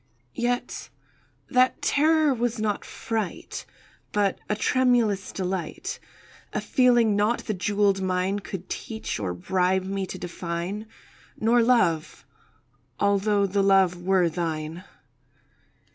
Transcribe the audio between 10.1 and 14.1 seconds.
define— Nor Love—although the Love